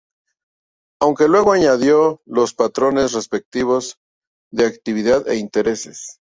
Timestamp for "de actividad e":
4.49-5.35